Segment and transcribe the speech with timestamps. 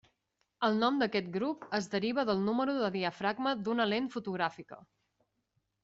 [0.67, 4.85] El nom d'aquest grup es deriva del número de diafragma d'una lent fotogràfica.